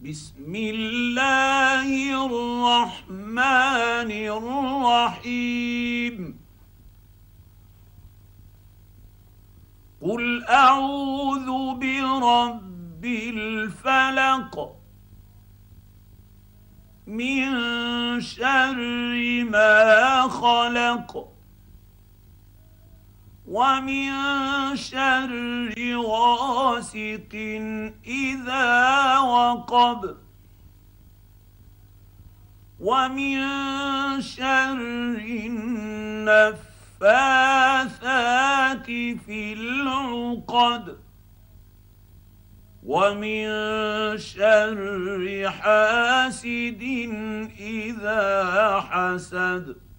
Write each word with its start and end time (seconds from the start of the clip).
بسم 0.00 0.54
الله 0.56 1.88
الرحمن 2.26 4.10
الرحيم. 5.12 6.16
قل 10.00 10.44
أعوذ 10.44 11.74
برب 11.74 13.04
الفلق 13.04 14.76
من 17.06 17.50
شر 18.20 19.44
ما 19.44 20.22
خلق 20.28 21.28
ومن 23.48 24.10
شر 24.76 25.96
غاسق 25.96 27.34
إذا 28.06 28.99
وقب 29.50 30.16
ومن 32.80 33.40
شر 34.20 34.72
النفاثات 35.46 36.46
في 39.26 39.52
العقد. 39.52 40.96
ومن 42.82 43.48
شر 44.18 45.50
حاسد 45.50 46.82
إذا 47.60 48.80
حسد. 48.80 49.89